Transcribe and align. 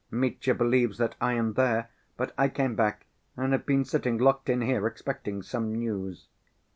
Mitya 0.09 0.55
believes 0.55 0.97
that 0.97 1.13
I 1.21 1.33
am 1.33 1.53
there, 1.53 1.89
but 2.17 2.33
I 2.35 2.49
came 2.49 2.73
back 2.75 3.05
and 3.37 3.51
have 3.53 3.67
been 3.67 3.85
sitting 3.85 4.17
locked 4.17 4.49
in 4.49 4.61
here, 4.61 4.87
expecting 4.87 5.43
some 5.43 5.75
news. 5.75 6.25